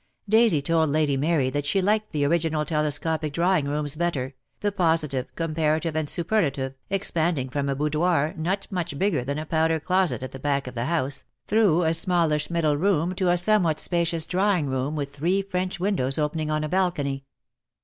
Daisy 0.27 0.63
told 0.63 0.89
Lady 0.89 1.15
Mary 1.15 1.51
that 1.51 1.63
she 1.67 1.79
liked 1.79 2.11
the 2.11 2.25
original 2.25 2.65
telescopic 2.65 3.33
drawing 3.33 3.67
rooms 3.67 3.95
better, 3.95 4.33
the 4.61 4.71
positive, 4.71 5.27
com 5.35 5.53
parative, 5.53 5.93
and 5.93 6.09
superlative, 6.09 6.73
expanding 6.89 7.49
from 7.49 7.69
a 7.69 7.75
boudoir 7.75 8.33
not 8.35 8.65
much 8.71 8.97
bigger 8.97 9.23
than 9.23 9.37
a 9.37 9.45
powder 9.45 9.79
closet 9.79 10.23
at 10.23 10.31
the 10.31 10.39
back 10.39 10.65
of 10.65 10.73
the 10.73 10.85
house, 10.85 11.23
through 11.45 11.83
a 11.83 11.93
smallish 11.93 12.49
middle 12.49 12.77
room, 12.77 13.13
to 13.13 13.29
a 13.29 13.37
somewhat 13.37 13.79
spacious 13.79 14.25
drawing 14.25 14.65
room 14.65 14.95
with 14.95 15.13
three 15.15 15.43
French 15.43 15.79
windows 15.79 16.17
opening 16.17 16.49
on 16.49 16.63
a 16.63 16.67
balcony. 16.69 17.23